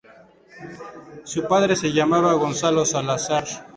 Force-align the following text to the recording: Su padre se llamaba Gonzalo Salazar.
Su 1.25 1.47
padre 1.47 1.75
se 1.75 1.93
llamaba 1.93 2.33
Gonzalo 2.33 2.87
Salazar. 2.87 3.45